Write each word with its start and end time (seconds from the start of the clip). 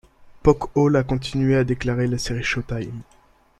Pooch 0.41 0.71
Hall 0.73 0.95
a 0.95 1.03
continué 1.03 1.53
et 1.53 1.57
a 1.57 1.63
déclaré 1.63 2.07
la 2.07 2.17
série 2.17 2.41
Showtime. 2.41 3.03